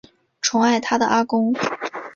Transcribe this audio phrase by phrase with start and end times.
[0.41, 1.53] 宠爱她的阿公